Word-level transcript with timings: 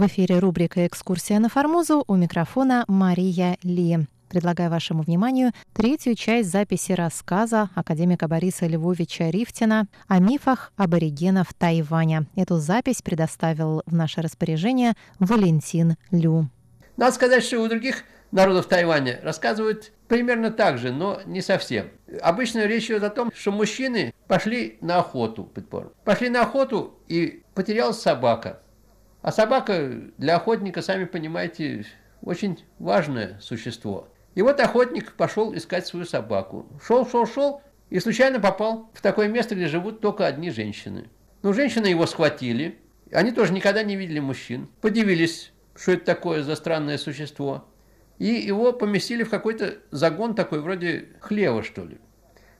В 0.00 0.06
эфире 0.06 0.38
рубрика 0.38 0.86
«Экскурсия 0.86 1.38
на 1.40 1.50
Формозу» 1.50 2.04
у 2.06 2.14
микрофона 2.16 2.86
Мария 2.88 3.58
Ли. 3.62 3.98
Предлагаю 4.30 4.70
вашему 4.70 5.02
вниманию 5.02 5.52
третью 5.74 6.14
часть 6.14 6.48
записи 6.48 6.92
рассказа 6.92 7.68
академика 7.74 8.26
Бориса 8.26 8.66
Львовича 8.66 9.28
Рифтина 9.28 9.88
о 10.08 10.18
мифах 10.18 10.72
аборигенов 10.78 11.52
Тайваня. 11.52 12.24
Эту 12.34 12.56
запись 12.56 13.02
предоставил 13.02 13.82
в 13.84 13.94
наше 13.94 14.22
распоряжение 14.22 14.94
Валентин 15.18 15.96
Лю. 16.10 16.48
Надо 16.96 17.14
сказать, 17.14 17.44
что 17.44 17.60
у 17.60 17.68
других 17.68 18.04
народов 18.32 18.68
Тайваня 18.68 19.20
рассказывают 19.22 19.92
примерно 20.08 20.50
так 20.50 20.78
же, 20.78 20.92
но 20.92 21.20
не 21.26 21.42
совсем. 21.42 21.90
Обычно 22.22 22.64
речь 22.64 22.86
идет 22.86 23.02
о 23.02 23.10
том, 23.10 23.30
что 23.34 23.52
мужчины 23.52 24.14
пошли 24.28 24.78
на 24.80 25.00
охоту, 25.00 25.44
предположим. 25.44 25.92
Пошли 26.06 26.30
на 26.30 26.40
охоту 26.40 26.98
и 27.06 27.42
потерялась 27.52 28.00
собака. 28.00 28.60
А 29.22 29.32
собака 29.32 29.92
для 30.16 30.36
охотника, 30.36 30.80
сами 30.82 31.04
понимаете, 31.04 31.84
очень 32.22 32.64
важное 32.78 33.38
существо. 33.40 34.08
И 34.34 34.42
вот 34.42 34.60
охотник 34.60 35.12
пошел 35.12 35.54
искать 35.54 35.86
свою 35.86 36.06
собаку. 36.06 36.66
Шел, 36.84 37.06
шел, 37.06 37.26
шел 37.26 37.62
и 37.90 37.98
случайно 38.00 38.40
попал 38.40 38.90
в 38.94 39.02
такое 39.02 39.28
место, 39.28 39.54
где 39.54 39.66
живут 39.66 40.00
только 40.00 40.26
одни 40.26 40.50
женщины. 40.50 41.10
Ну, 41.42 41.52
женщины 41.52 41.86
его 41.86 42.06
схватили. 42.06 42.78
Они 43.12 43.32
тоже 43.32 43.52
никогда 43.52 43.82
не 43.82 43.96
видели 43.96 44.20
мужчин. 44.20 44.68
Подивились, 44.80 45.52
что 45.74 45.92
это 45.92 46.04
такое 46.04 46.42
за 46.42 46.54
странное 46.54 46.96
существо. 46.96 47.66
И 48.18 48.26
его 48.26 48.72
поместили 48.72 49.22
в 49.22 49.30
какой-то 49.30 49.78
загон 49.90 50.34
такой, 50.34 50.60
вроде 50.60 51.08
хлева, 51.20 51.62
что 51.62 51.84
ли. 51.84 51.98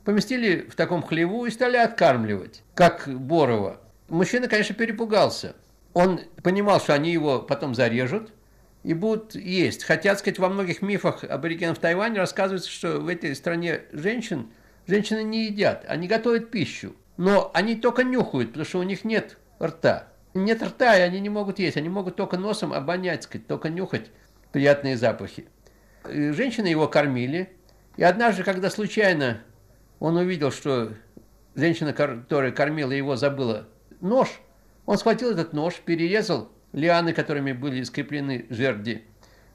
Поместили 0.05 0.67
в 0.69 0.75
таком 0.75 1.03
хлеву 1.03 1.45
и 1.45 1.51
стали 1.51 1.77
откармливать, 1.77 2.63
как 2.75 3.07
Борова. 3.07 3.81
Мужчина, 4.09 4.49
конечно, 4.49 4.75
перепугался. 4.75 5.55
Он 5.93 6.21
понимал, 6.43 6.81
что 6.81 6.95
они 6.95 7.13
его 7.13 7.41
потом 7.41 7.75
зарежут 7.75 8.33
и 8.83 8.95
будут 8.95 9.35
есть. 9.35 9.85
Хотя, 9.85 10.17
сказать, 10.17 10.39
во 10.39 10.49
многих 10.49 10.83
мифах 10.83 11.25
аборигенов 11.25 11.79
Тайваня 11.79 12.21
рассказывается, 12.21 12.71
что 12.71 12.99
в 12.99 13.09
этой 13.09 13.35
стране 13.35 13.83
женщин, 13.93 14.51
женщины 14.87 15.23
не 15.23 15.47
едят, 15.47 15.85
они 15.89 16.07
готовят 16.09 16.51
пищу. 16.51 16.95
Но 17.17 17.51
они 17.55 17.77
только 17.77 18.05
нюхают, 18.05 18.51
потому 18.51 18.65
что 18.65 18.79
у 18.79 18.83
них 18.83 19.05
нет 19.05 19.37
рта. 19.61 20.09
Нет 20.33 20.63
рта, 20.63 20.97
и 20.97 21.01
они 21.01 21.21
не 21.21 21.29
могут 21.29 21.59
есть. 21.59 21.77
Они 21.77 21.89
могут 21.89 22.17
только 22.17 22.39
носом 22.39 22.73
обонять, 22.73 23.25
сказать, 23.25 23.47
только 23.47 23.69
нюхать 23.69 24.11
приятные 24.53 24.97
запахи. 24.97 25.47
И 26.09 26.31
женщины 26.31 26.67
его 26.69 26.89
кормили. 26.89 27.51
И 27.97 28.03
однажды, 28.03 28.43
когда 28.43 28.71
случайно 28.71 29.43
он 29.99 30.17
увидел, 30.17 30.51
что 30.51 30.95
женщина, 31.55 31.93
которая 31.93 32.53
кормила 32.53 32.93
его, 32.93 33.17
забыла 33.17 33.69
нож, 34.01 34.41
он 34.87 34.99
схватил 34.99 35.31
этот 35.31 35.53
нож, 35.53 35.75
перерезал 35.77 36.51
лианы, 36.73 37.13
которыми 37.13 37.53
были 37.53 37.83
скреплены 37.83 38.47
жерди 38.51 39.05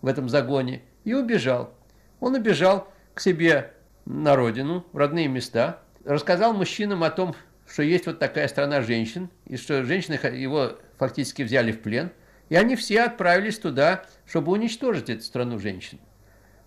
в 0.02 0.08
этом 0.08 0.30
загоне, 0.30 0.82
и 1.04 1.14
убежал. 1.14 1.74
Он 2.20 2.36
убежал 2.36 2.92
к 3.14 3.20
себе 3.22 3.74
на 4.06 4.36
родину, 4.36 4.86
в 4.92 4.98
родные 4.98 5.28
места, 5.28 5.82
рассказал 6.04 6.54
мужчинам 6.54 7.04
о 7.04 7.10
том, 7.10 7.36
что 7.68 7.84
есть 7.84 8.06
вот 8.06 8.20
такая 8.20 8.48
страна 8.48 8.82
женщин, 8.82 9.30
и 9.46 9.58
что 9.58 9.84
женщины 9.84 10.20
его 10.36 10.74
фактически 10.98 11.42
взяли 11.42 11.72
в 11.72 11.82
плен, 11.82 12.12
и 12.50 12.56
они 12.56 12.76
все 12.76 13.02
отправились 13.02 13.58
туда, 13.58 14.06
чтобы 14.28 14.52
уничтожить 14.52 15.10
эту 15.10 15.24
страну 15.24 15.60
женщин. 15.60 16.00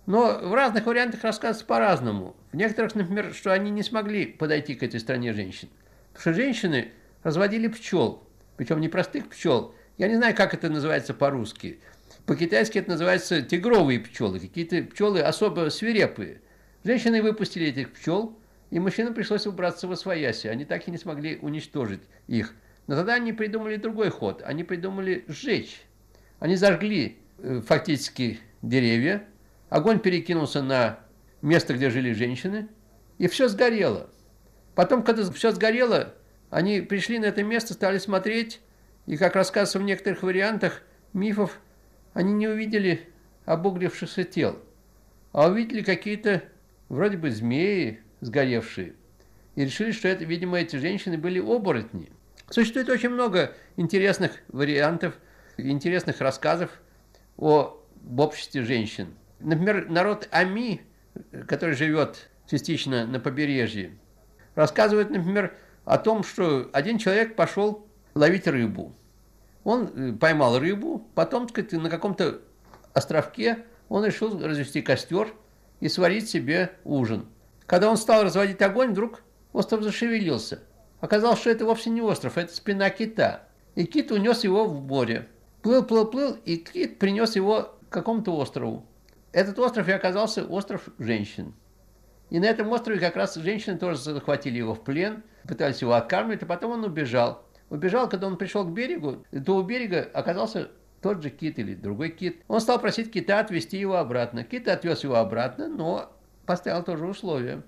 Но 0.05 0.39
в 0.41 0.53
разных 0.53 0.85
вариантах 0.85 1.23
рассказывается 1.23 1.65
по-разному. 1.65 2.35
В 2.51 2.55
некоторых, 2.55 2.95
например, 2.95 3.33
что 3.33 3.53
они 3.53 3.69
не 3.69 3.83
смогли 3.83 4.25
подойти 4.25 4.75
к 4.75 4.83
этой 4.83 4.99
стране 4.99 5.33
женщин. 5.33 5.69
Потому 6.13 6.21
что 6.21 6.33
женщины 6.33 6.91
разводили 7.23 7.67
пчел, 7.67 8.27
причем 8.59 8.81
не 8.81 8.89
простых 8.89 9.29
пчел. 9.29 9.73
Я 9.97 10.09
не 10.09 10.17
знаю, 10.17 10.35
как 10.35 10.53
это 10.53 10.69
называется 10.69 11.13
по-русски. 11.13 11.79
По-китайски 12.25 12.77
это 12.77 12.89
называется 12.89 13.41
тигровые 13.41 14.01
пчелы, 14.01 14.37
какие-то 14.37 14.83
пчелы 14.83 15.21
особо 15.21 15.69
свирепые. 15.69 16.41
Женщины 16.83 17.21
выпустили 17.21 17.67
этих 17.67 17.93
пчел, 17.93 18.37
и 18.69 18.77
мужчинам 18.77 19.13
пришлось 19.13 19.47
убраться 19.47 19.87
во 19.87 19.95
свояси. 19.95 20.47
Они 20.47 20.65
так 20.65 20.85
и 20.89 20.91
не 20.91 20.97
смогли 20.97 21.37
уничтожить 21.41 22.01
их. 22.27 22.53
Но 22.87 22.97
тогда 22.97 23.13
они 23.13 23.31
придумали 23.31 23.77
другой 23.77 24.09
ход. 24.09 24.41
Они 24.43 24.65
придумали 24.65 25.23
сжечь. 25.29 25.83
Они 26.39 26.57
зажгли 26.57 27.19
э, 27.37 27.61
фактически 27.65 28.41
деревья, 28.61 29.25
Огонь 29.69 29.99
перекинулся 29.99 30.61
на 30.61 30.99
место, 31.41 31.75
где 31.75 31.89
жили 31.89 32.11
женщины, 32.11 32.67
и 33.19 33.29
все 33.29 33.47
сгорело. 33.47 34.09
Потом, 34.75 35.01
когда 35.01 35.31
все 35.31 35.53
сгорело, 35.53 36.13
они 36.49 36.81
пришли 36.81 37.19
на 37.19 37.25
это 37.25 37.43
место, 37.43 37.73
стали 37.73 37.97
смотреть, 37.97 38.61
и, 39.05 39.17
как 39.17 39.35
рассказывается 39.35 39.79
в 39.79 39.83
некоторых 39.83 40.23
вариантах 40.23 40.81
мифов, 41.13 41.59
они 42.13 42.33
не 42.33 42.47
увидели 42.47 43.09
обуглившихся 43.45 44.23
тел, 44.23 44.59
а 45.31 45.49
увидели 45.49 45.81
какие-то 45.81 46.43
вроде 46.89 47.17
бы 47.17 47.31
змеи 47.31 48.01
сгоревшие. 48.21 48.93
И 49.55 49.65
решили, 49.65 49.91
что 49.91 50.07
это, 50.07 50.25
видимо, 50.25 50.59
эти 50.59 50.75
женщины 50.75 51.17
были 51.17 51.39
оборотни. 51.39 52.11
Существует 52.49 52.89
очень 52.89 53.09
много 53.09 53.53
интересных 53.77 54.31
вариантов, 54.47 55.15
интересных 55.57 56.21
рассказов 56.21 56.71
о 57.37 57.79
об 58.05 58.19
обществе 58.19 58.63
женщин. 58.63 59.13
Например, 59.39 59.89
народ 59.89 60.27
Ами, 60.31 60.81
который 61.47 61.75
живет 61.75 62.29
частично 62.49 63.05
на 63.05 63.19
побережье, 63.19 63.91
рассказывает, 64.55 65.09
например, 65.09 65.55
о 65.89 65.97
том, 65.97 66.21
что 66.21 66.69
один 66.71 66.99
человек 66.99 67.35
пошел 67.35 67.87
ловить 68.13 68.45
рыбу. 68.45 68.93
Он 69.63 69.87
э, 69.87 70.13
поймал 70.13 70.59
рыбу, 70.59 71.07
потом, 71.15 71.47
так 71.47 71.65
сказать, 71.65 71.83
на 71.83 71.89
каком-то 71.89 72.41
островке 72.93 73.65
он 73.89 74.05
решил 74.05 74.39
развести 74.39 74.83
костер 74.83 75.33
и 75.79 75.89
сварить 75.89 76.29
себе 76.29 76.73
ужин. 76.83 77.25
Когда 77.65 77.89
он 77.89 77.97
стал 77.97 78.23
разводить 78.23 78.61
огонь, 78.61 78.91
вдруг 78.91 79.23
остров 79.51 79.81
зашевелился. 79.81 80.59
Оказалось, 80.99 81.39
что 81.39 81.49
это 81.49 81.65
вовсе 81.65 81.89
не 81.89 82.03
остров, 82.03 82.37
это 82.37 82.55
спина 82.55 82.91
кита. 82.91 83.47
И 83.73 83.85
кит 83.85 84.11
унес 84.11 84.43
его 84.43 84.65
в 84.65 84.85
море. 84.85 85.27
Плыл, 85.63 85.83
плыл, 85.83 86.05
плыл, 86.05 86.37
и 86.45 86.57
кит 86.57 86.99
принес 86.99 87.35
его 87.35 87.75
к 87.89 87.93
какому-то 87.93 88.35
острову. 88.35 88.85
Этот 89.31 89.57
остров 89.57 89.87
и 89.87 89.91
оказался 89.91 90.45
остров 90.45 90.87
женщин. 90.99 91.55
И 92.29 92.39
на 92.39 92.45
этом 92.45 92.69
острове 92.71 92.99
как 92.99 93.15
раз 93.15 93.35
женщины 93.35 93.77
тоже 93.77 93.99
захватили 93.99 94.57
его 94.57 94.75
в 94.75 94.83
плен, 94.83 95.23
пытались 95.47 95.81
его 95.81 95.93
откармливать, 95.93 96.43
а 96.43 96.45
потом 96.45 96.71
он 96.71 96.83
убежал. 96.83 97.43
Убежал, 97.69 98.09
когда 98.09 98.27
он 98.27 98.37
пришел 98.37 98.65
к 98.65 98.71
берегу, 98.71 99.25
то 99.45 99.55
у 99.55 99.63
берега 99.63 100.07
оказался 100.13 100.69
тот 101.01 101.23
же 101.23 101.29
кит 101.29 101.59
или 101.59 101.75
другой 101.75 102.09
кит. 102.09 102.41
Он 102.47 102.59
стал 102.59 102.79
просить 102.79 103.11
кита 103.11 103.39
отвезти 103.39 103.77
его 103.77 103.97
обратно. 103.97 104.43
Кит 104.43 104.67
отвез 104.67 105.03
его 105.03 105.15
обратно, 105.15 105.67
но 105.67 106.11
поставил 106.45 106.83
тоже 106.83 107.05
условие. 107.05 107.63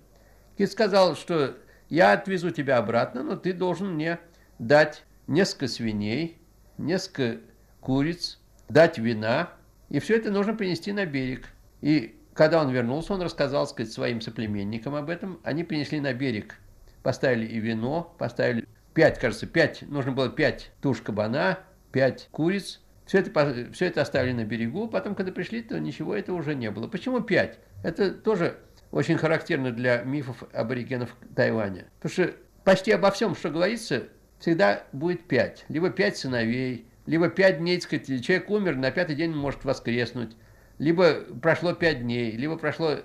Кит 0.57 0.71
сказал, 0.71 1.15
что 1.15 1.55
я 1.89 2.13
отвезу 2.13 2.51
тебя 2.51 2.77
обратно, 2.77 3.23
но 3.23 3.35
ты 3.35 3.53
должен 3.53 3.93
мне 3.93 4.19
дать 4.59 5.03
несколько 5.27 5.67
свиней, 5.67 6.41
несколько 6.77 7.41
куриц, 7.79 8.39
дать 8.69 8.97
вина, 8.97 9.49
и 9.89 9.99
все 9.99 10.17
это 10.17 10.31
нужно 10.31 10.53
принести 10.53 10.91
на 10.91 11.05
берег. 11.05 11.47
И 11.81 12.15
когда 12.41 12.59
он 12.59 12.71
вернулся, 12.71 13.13
он 13.13 13.21
рассказал 13.21 13.67
сказать, 13.67 13.93
своим 13.93 14.19
соплеменникам 14.19 14.95
об 14.95 15.11
этом. 15.11 15.39
Они 15.43 15.63
принесли 15.63 15.99
на 15.99 16.11
берег, 16.11 16.57
поставили 17.03 17.45
и 17.45 17.59
вино, 17.59 18.15
поставили 18.17 18.67
пять, 18.95 19.19
кажется, 19.19 19.45
пять, 19.45 19.83
нужно 19.83 20.11
было 20.11 20.27
пять 20.27 20.71
туш 20.81 21.01
кабана, 21.01 21.59
пять 21.91 22.29
куриц. 22.31 22.81
Все 23.05 23.19
это, 23.19 23.71
все 23.73 23.85
это 23.85 24.01
оставили 24.01 24.31
на 24.31 24.43
берегу, 24.43 24.87
потом, 24.87 25.13
когда 25.13 25.31
пришли, 25.31 25.61
то 25.61 25.79
ничего 25.79 26.15
этого 26.15 26.37
уже 26.37 26.55
не 26.55 26.71
было. 26.71 26.87
Почему 26.87 27.21
пять? 27.21 27.59
Это 27.83 28.09
тоже 28.09 28.57
очень 28.89 29.19
характерно 29.19 29.71
для 29.71 30.01
мифов 30.01 30.43
аборигенов 30.51 31.15
Тайваня. 31.35 31.85
Потому 31.99 32.11
что 32.11 32.35
почти 32.63 32.91
обо 32.91 33.11
всем, 33.11 33.35
что 33.35 33.51
говорится, 33.51 34.05
всегда 34.39 34.81
будет 34.93 35.27
пять. 35.27 35.63
Либо 35.69 35.91
пять 35.91 36.17
сыновей, 36.17 36.87
либо 37.05 37.29
пять 37.29 37.59
дней, 37.59 37.75
так 37.75 37.83
сказать, 37.83 38.25
человек 38.25 38.49
умер, 38.49 38.77
на 38.77 38.89
пятый 38.89 39.15
день 39.15 39.29
может 39.29 39.63
воскреснуть, 39.63 40.35
либо 40.81 41.21
прошло 41.43 41.73
пять 41.73 42.01
дней, 42.01 42.31
либо 42.31 42.57
прошло 42.57 42.95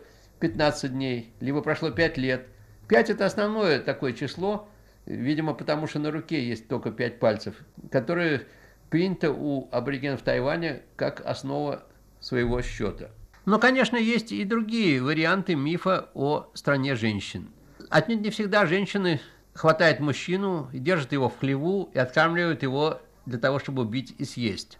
15 0.40 0.93
дней, 0.93 1.34
либо 1.40 1.61
прошло 1.61 1.90
пять 1.90 2.17
лет. 2.17 2.46
Пять 2.88 3.11
это 3.11 3.26
основное 3.26 3.81
такое 3.81 4.14
число, 4.14 4.67
видимо, 5.05 5.52
потому 5.52 5.87
что 5.87 5.99
на 5.99 6.11
руке 6.11 6.43
есть 6.43 6.69
только 6.69 6.90
пять 6.90 7.20
пальцев, 7.20 7.55
которое 7.93 8.44
принято 8.88 9.31
у 9.31 9.69
аборигенов 9.73 10.23
Тайваня 10.23 10.81
как 10.96 11.20
основа 11.20 11.84
своего 12.19 12.62
счета. 12.62 13.11
Но, 13.44 13.58
конечно, 13.58 13.99
есть 13.99 14.32
и 14.32 14.43
другие 14.44 15.02
варианты 15.02 15.55
мифа 15.55 16.08
о 16.14 16.50
стране 16.55 16.94
женщин. 16.94 17.50
Отнюдь 17.90 18.22
не 18.22 18.31
всегда 18.31 18.64
женщины 18.64 19.20
хватают 19.52 20.00
мужчину 20.00 20.70
и 20.72 20.79
держат 20.79 21.12
его 21.12 21.29
в 21.29 21.38
хлеву 21.38 21.90
и 21.93 21.99
откармливают 21.99 22.62
его 22.62 23.02
для 23.26 23.38
того, 23.38 23.58
чтобы 23.58 23.82
убить 23.82 24.14
и 24.17 24.25
съесть. 24.25 24.79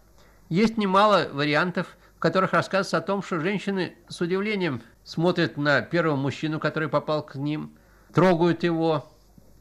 Есть 0.49 0.78
немало 0.78 1.28
вариантов, 1.31 1.99
которых 2.26 2.55
рассказывается 2.55 2.96
о 2.96 3.02
том, 3.02 3.23
что 3.23 3.38
женщины 3.38 3.94
с 4.08 4.20
удивлением 4.20 4.82
смотрят 5.05 5.56
на 5.56 5.81
первого 5.81 6.17
мужчину, 6.17 6.58
который 6.58 6.88
попал 6.88 7.25
к 7.25 7.37
ним, 7.37 7.70
трогают 8.12 8.64
его, 8.64 9.08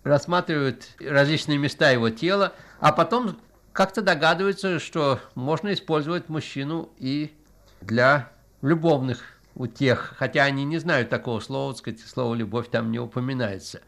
рассматривают 0.03 0.87
различные 0.99 1.59
места 1.59 1.91
его 1.91 2.09
тела, 2.09 2.53
а 2.79 2.91
потом 2.91 3.37
как-то 3.71 4.01
догадываются, 4.01 4.79
что 4.79 5.19
можно 5.35 5.73
использовать 5.73 6.27
мужчину 6.27 6.89
и 6.97 7.35
для 7.81 8.31
любовных 8.63 9.21
утех, 9.53 10.15
хотя 10.17 10.45
они 10.45 10.65
не 10.65 10.79
знают 10.79 11.11
такого 11.11 11.41
слова, 11.41 11.71
так 11.71 11.77
сказать, 11.81 11.99
слово 11.99 12.33
«любовь» 12.33 12.69
там 12.71 12.91
не 12.91 12.97
упоминается. 12.97 13.79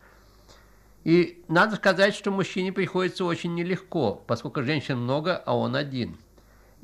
И 1.03 1.43
надо 1.47 1.77
сказать, 1.77 2.13
что 2.13 2.29
мужчине 2.29 2.71
приходится 2.71 3.25
очень 3.25 3.55
нелегко, 3.55 4.21
поскольку 4.27 4.61
женщин 4.61 4.99
много, 4.99 5.35
а 5.35 5.57
он 5.57 5.75
один. 5.75 6.19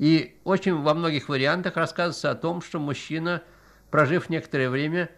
И 0.04 0.36
очень 0.44 0.82
во 0.82 0.92
многих 0.92 1.30
вариантах 1.30 1.78
рассказывается 1.78 2.30
о 2.30 2.34
том, 2.34 2.60
что 2.60 2.78
мужчина, 2.78 3.42
прожив 3.90 4.28
некоторое 4.28 4.68
время, 4.68 5.10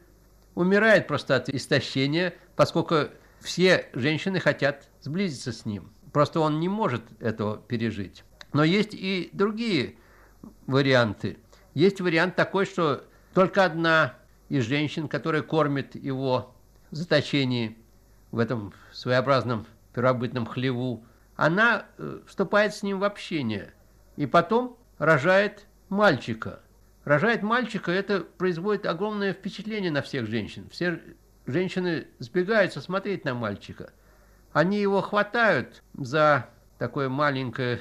умирает 0.54 1.08
просто 1.08 1.34
от 1.34 1.48
истощения, 1.48 2.34
поскольку 2.54 3.08
все 3.40 3.88
женщины 3.94 4.38
хотят 4.38 4.88
сблизиться 5.00 5.50
с 5.52 5.66
ним. 5.66 5.90
Просто 6.12 6.38
он 6.38 6.60
не 6.60 6.68
может 6.68 7.02
этого 7.18 7.56
пережить. 7.56 8.22
Но 8.52 8.62
есть 8.62 8.94
и 8.94 9.28
другие 9.32 9.96
варианты. 10.68 11.38
Есть 11.74 12.00
вариант 12.00 12.36
такой, 12.36 12.64
что 12.64 13.02
только 13.34 13.64
одна 13.64 14.14
из 14.48 14.66
женщин, 14.66 15.08
которая 15.08 15.42
кормит 15.42 15.96
его 15.96 16.54
в 16.92 16.94
заточении, 16.94 17.76
в 18.30 18.38
этом 18.38 18.72
своеобразном 18.92 19.66
первобытном 19.94 20.46
хлеву, 20.46 21.04
она 21.34 21.86
э, 21.98 22.20
вступает 22.28 22.72
с 22.72 22.84
ним 22.84 23.00
в 23.00 23.04
общение 23.04 23.72
и 24.16 24.26
потом 24.26 24.76
рожает 24.98 25.66
мальчика. 25.88 26.60
Рожает 27.04 27.42
мальчика, 27.42 27.92
это 27.92 28.20
производит 28.20 28.86
огромное 28.86 29.32
впечатление 29.32 29.90
на 29.90 30.02
всех 30.02 30.26
женщин. 30.26 30.68
Все 30.70 31.00
женщины 31.46 32.08
сбегаются 32.18 32.80
смотреть 32.80 33.24
на 33.24 33.34
мальчика– 33.34 33.90
они 34.56 34.78
его 34.78 35.02
хватают 35.02 35.82
за 35.92 36.48
такое 36.78 37.10
маленькое 37.10 37.78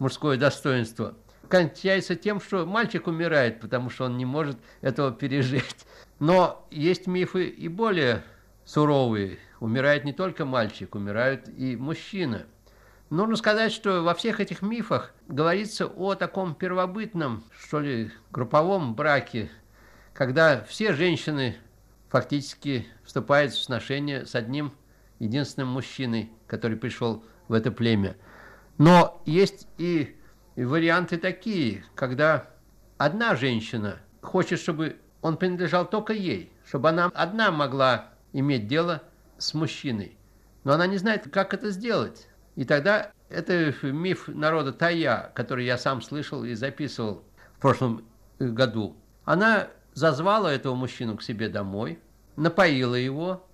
мужское 0.00 0.36
достоинство. 0.36 1.14
Кончается 1.48 2.16
тем, 2.16 2.40
что 2.40 2.66
мальчик 2.66 3.06
умирает, 3.06 3.60
потому 3.60 3.88
что 3.88 4.06
он 4.06 4.16
не 4.16 4.24
может 4.24 4.58
этого 4.80 5.12
пережить. 5.12 5.86
Но 6.18 6.66
есть 6.72 7.06
мифы 7.06 7.46
и 7.46 7.68
более 7.68 8.24
суровые. 8.64 9.38
Умирает 9.60 10.04
не 10.04 10.12
только 10.12 10.44
мальчик, 10.44 10.96
умирают 10.96 11.48
и 11.56 11.76
мужчина. 11.76 12.46
Нужно 13.10 13.36
сказать, 13.36 13.72
что 13.72 14.02
во 14.02 14.14
всех 14.14 14.38
этих 14.38 14.60
мифах 14.60 15.14
говорится 15.28 15.86
о 15.86 16.14
таком 16.14 16.54
первобытном, 16.54 17.42
что 17.58 17.80
ли, 17.80 18.10
групповом 18.30 18.94
браке, 18.94 19.50
когда 20.12 20.62
все 20.64 20.92
женщины 20.92 21.56
фактически 22.10 22.86
вступают 23.04 23.52
в 23.52 23.62
сношение 23.62 24.26
с 24.26 24.34
одним 24.34 24.72
единственным 25.20 25.68
мужчиной, 25.68 26.30
который 26.46 26.76
пришел 26.76 27.24
в 27.48 27.54
это 27.54 27.70
племя. 27.70 28.14
Но 28.76 29.22
есть 29.24 29.66
и 29.78 30.14
варианты 30.54 31.16
такие, 31.16 31.84
когда 31.94 32.50
одна 32.98 33.36
женщина 33.36 34.00
хочет, 34.20 34.60
чтобы 34.60 34.98
он 35.22 35.38
принадлежал 35.38 35.88
только 35.88 36.12
ей, 36.12 36.52
чтобы 36.66 36.90
она 36.90 37.06
одна 37.14 37.50
могла 37.50 38.10
иметь 38.34 38.66
дело 38.66 39.02
с 39.38 39.54
мужчиной. 39.54 40.18
Но 40.64 40.74
она 40.74 40.86
не 40.86 40.98
знает, 40.98 41.28
как 41.32 41.54
это 41.54 41.70
сделать. 41.70 42.28
И 42.58 42.64
тогда 42.64 43.12
это 43.28 43.72
миф 43.82 44.26
народа 44.26 44.72
Тая, 44.72 45.30
который 45.32 45.64
я 45.64 45.78
сам 45.78 46.02
слышал 46.02 46.42
и 46.42 46.54
записывал 46.54 47.22
в 47.56 47.60
прошлом 47.60 48.04
году. 48.40 48.96
Она 49.24 49.68
зазвала 49.94 50.52
этого 50.52 50.74
мужчину 50.74 51.16
к 51.16 51.22
себе 51.22 51.48
домой, 51.48 52.00
напоила 52.34 52.96
его, 52.96 53.46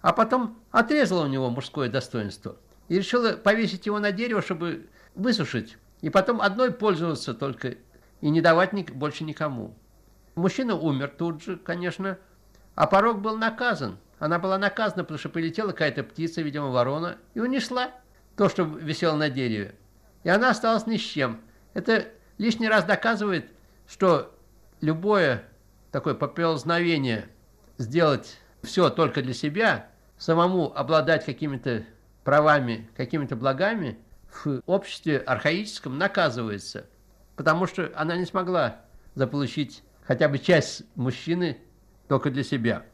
а 0.00 0.14
потом 0.14 0.56
отрезала 0.70 1.24
у 1.24 1.28
него 1.28 1.50
мужское 1.50 1.90
достоинство 1.90 2.56
и 2.88 2.96
решила 2.96 3.32
повесить 3.32 3.84
его 3.84 3.98
на 3.98 4.10
дерево, 4.10 4.40
чтобы 4.40 4.88
высушить, 5.14 5.76
и 6.00 6.08
потом 6.08 6.40
одной 6.40 6.72
пользоваться 6.72 7.34
только 7.34 7.74
и 8.22 8.30
не 8.30 8.40
давать 8.40 8.72
больше 8.94 9.24
никому. 9.24 9.74
Мужчина 10.34 10.76
умер 10.76 11.12
тут 11.18 11.42
же, 11.42 11.58
конечно, 11.58 12.16
а 12.74 12.86
порог 12.86 13.20
был 13.20 13.36
наказан. 13.36 13.98
Она 14.18 14.38
была 14.38 14.56
наказана, 14.56 15.04
потому 15.04 15.18
что 15.18 15.28
прилетела 15.28 15.72
какая-то 15.72 16.04
птица, 16.04 16.40
видимо, 16.40 16.70
ворона, 16.70 17.18
и 17.34 17.40
унесла 17.40 17.90
то, 18.36 18.48
что 18.48 18.64
висело 18.64 19.16
на 19.16 19.30
дереве. 19.30 19.74
И 20.24 20.28
она 20.28 20.50
осталась 20.50 20.86
ни 20.86 20.96
с 20.96 21.00
чем. 21.00 21.40
Это 21.74 22.08
лишний 22.38 22.68
раз 22.68 22.84
доказывает, 22.84 23.50
что 23.86 24.34
любое 24.80 25.44
такое 25.92 26.14
поползновение 26.14 27.28
сделать 27.78 28.38
все 28.62 28.90
только 28.90 29.22
для 29.22 29.34
себя– 29.34 29.88
самому 30.18 30.76
обладать 30.76 31.24
какими-то 31.24 31.84
правами, 32.24 32.88
какими-то 32.96 33.36
благами 33.36 33.98
в 34.44 34.60
обществе 34.66 35.18
архаическом 35.18 35.98
наказывается, 35.98 36.86
потому 37.36 37.66
что 37.66 37.92
она 37.94 38.16
не 38.16 38.24
смогла 38.24 38.80
заполучить 39.14 39.82
хотя 40.04 40.28
бы 40.28 40.38
часть 40.38 40.82
мужчины 40.94 41.58
только 42.08 42.30
для 42.30 42.44
себя. 42.44 42.84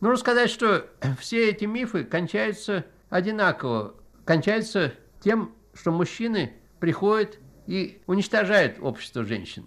Нужно 0.00 0.16
сказать, 0.16 0.50
что 0.50 0.86
все 1.18 1.50
эти 1.50 1.64
мифы 1.64 2.04
кончаются 2.04 2.84
одинаково, 3.08 3.94
кончаются 4.30 4.94
тем, 5.18 5.52
что 5.74 5.90
мужчины 5.90 6.52
приходят 6.78 7.40
и 7.66 8.00
уничтожают 8.06 8.76
общество 8.80 9.24
женщин. 9.24 9.66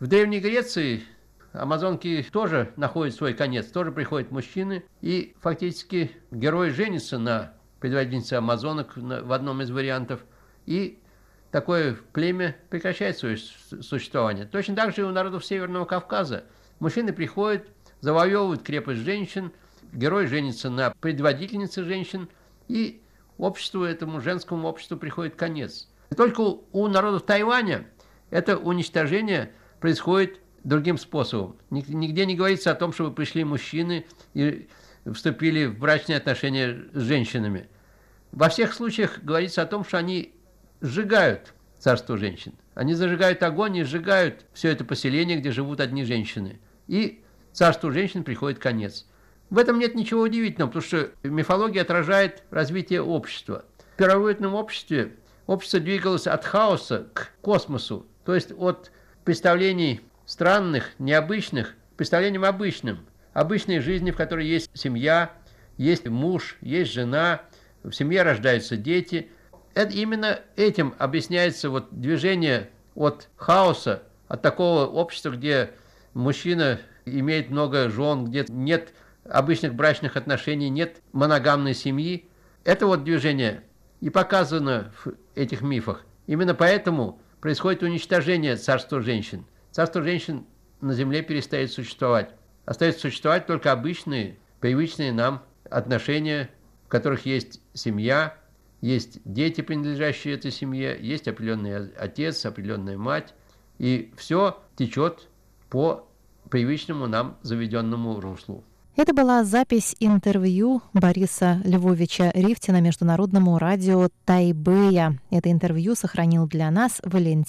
В 0.00 0.08
Древней 0.08 0.40
Греции 0.40 1.04
Амазонки 1.52 2.26
тоже 2.32 2.72
находят 2.74 3.14
свой 3.14 3.32
конец, 3.32 3.66
тоже 3.66 3.92
приходят 3.92 4.32
мужчины, 4.32 4.82
и 5.02 5.36
фактически 5.40 6.10
герой 6.32 6.70
женится 6.70 7.20
на 7.20 7.52
предводительнице 7.78 8.34
амазонок 8.34 8.96
в 8.96 9.32
одном 9.32 9.62
из 9.62 9.70
вариантов, 9.70 10.24
и 10.64 10.98
такое 11.52 11.96
племя 12.12 12.56
прекращает 12.70 13.16
свое 13.16 13.36
существование. 13.36 14.46
Точно 14.46 14.74
так 14.74 14.96
же 14.96 15.02
и 15.02 15.04
у 15.04 15.12
народов 15.12 15.44
Северного 15.46 15.84
Кавказа. 15.84 16.42
Мужчины 16.80 17.12
приходят, 17.12 17.68
завоевывают 18.00 18.64
крепость 18.64 19.02
женщин, 19.02 19.52
герой 19.92 20.26
женится 20.26 20.70
на 20.70 20.90
предводительнице 20.90 21.84
женщин, 21.84 22.28
и 22.66 23.00
обществу 23.38 23.82
этому, 23.82 24.20
женскому 24.20 24.68
обществу 24.68 24.96
приходит 24.96 25.36
конец. 25.36 25.88
Только 26.16 26.40
у 26.40 26.88
народов 26.88 27.22
Тайваня 27.22 27.86
это 28.30 28.56
уничтожение 28.56 29.52
происходит 29.80 30.40
другим 30.64 30.98
способом. 30.98 31.56
Нигде 31.70 32.26
не 32.26 32.34
говорится 32.34 32.70
о 32.70 32.74
том, 32.74 32.92
чтобы 32.92 33.14
пришли 33.14 33.44
мужчины 33.44 34.06
и 34.34 34.68
вступили 35.12 35.66
в 35.66 35.78
брачные 35.78 36.18
отношения 36.18 36.84
с 36.92 37.02
женщинами. 37.02 37.68
Во 38.32 38.48
всех 38.48 38.74
случаях 38.74 39.20
говорится 39.22 39.62
о 39.62 39.66
том, 39.66 39.84
что 39.84 39.98
они 39.98 40.34
сжигают 40.80 41.54
царство 41.78 42.16
женщин. 42.16 42.54
Они 42.74 42.94
зажигают 42.94 43.42
огонь 43.42 43.76
и 43.76 43.84
сжигают 43.84 44.44
все 44.52 44.70
это 44.70 44.84
поселение, 44.84 45.38
где 45.38 45.50
живут 45.50 45.80
одни 45.80 46.04
женщины. 46.04 46.58
И 46.88 47.22
царству 47.52 47.90
женщин 47.90 48.24
приходит 48.24 48.58
конец. 48.58 49.06
В 49.50 49.58
этом 49.58 49.78
нет 49.78 49.94
ничего 49.94 50.22
удивительного, 50.22 50.68
потому 50.68 50.84
что 50.84 51.10
мифология 51.22 51.82
отражает 51.82 52.42
развитие 52.50 53.02
общества. 53.02 53.64
В 53.94 53.96
первобытном 53.96 54.54
обществе 54.54 55.12
общество 55.46 55.78
двигалось 55.78 56.26
от 56.26 56.44
хаоса 56.44 57.06
к 57.14 57.30
космосу, 57.40 58.06
то 58.24 58.34
есть 58.34 58.52
от 58.56 58.90
представлений 59.24 60.00
странных, 60.24 60.90
необычных 60.98 61.74
представлениям 61.96 62.44
обычным. 62.44 63.06
Обычной 63.32 63.80
жизни, 63.80 64.10
в 64.10 64.16
которой 64.16 64.46
есть 64.46 64.70
семья, 64.74 65.30
есть 65.76 66.06
муж, 66.08 66.56
есть 66.60 66.92
жена, 66.92 67.42
в 67.82 67.92
семье 67.92 68.22
рождаются 68.22 68.76
дети. 68.76 69.30
Это, 69.74 69.92
именно 69.92 70.40
этим 70.56 70.94
объясняется 70.98 71.70
вот 71.70 71.88
движение 71.90 72.70
от 72.94 73.28
хаоса, 73.36 74.02
от 74.26 74.42
такого 74.42 74.86
общества, 74.86 75.30
где 75.30 75.70
мужчина 76.14 76.80
имеет 77.04 77.50
много 77.50 77.90
жен, 77.90 78.24
где 78.24 78.44
нет 78.48 78.92
обычных 79.30 79.74
брачных 79.74 80.16
отношений, 80.16 80.68
нет 80.68 81.02
моногамной 81.12 81.74
семьи. 81.74 82.28
Это 82.64 82.86
вот 82.86 83.04
движение 83.04 83.64
и 84.00 84.10
показано 84.10 84.92
в 85.04 85.12
этих 85.34 85.62
мифах. 85.62 86.04
Именно 86.26 86.54
поэтому 86.54 87.20
происходит 87.40 87.82
уничтожение 87.82 88.56
царства 88.56 89.00
женщин– 89.00 89.44
Царство 89.76 90.00
женщин 90.00 90.46
на 90.80 90.94
земле 90.94 91.20
перестает 91.20 91.70
существовать. 91.70 92.30
Остаются 92.64 93.02
существовать 93.02 93.46
только 93.46 93.72
обычные, 93.72 94.38
привычные 94.58 95.12
нам 95.12 95.42
отношения, 95.68 96.48
в 96.86 96.88
которых 96.88 97.26
есть 97.26 97.60
семья, 97.74 98.38
есть 98.80 99.20
дети, 99.26 99.60
принадлежащие 99.60 100.32
этой 100.32 100.50
семье, 100.50 100.96
есть 100.98 101.28
определенный 101.28 101.92
отец, 101.92 102.46
определенная 102.46 102.96
мать, 102.96 103.34
и 103.76 104.14
все 104.16 104.58
течет 104.76 105.28
по 105.68 106.08
привычному 106.48 107.06
нам 107.06 107.36
заведенному 107.42 108.18
руслу. 108.18 108.64
Это 108.96 109.12
была 109.12 109.44
запись 109.44 109.94
интервью 110.00 110.80
Бориса 110.94 111.60
Львовича 111.64 112.30
Рифтина 112.32 112.80
международному 112.80 113.58
радио 113.58 114.08
Тайбэя. 114.24 115.18
Это 115.30 115.52
интервью 115.52 115.94
сохранил 115.94 116.46
для 116.46 116.70
нас 116.70 117.02
Валентин 117.04 117.46